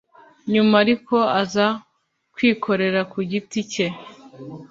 nyuma 0.53 0.73
ariko 0.83 1.15
aza 1.41 1.67
kwikorera 2.35 3.01
ku 3.11 3.19
giti 3.29 3.59
cye 3.71 3.87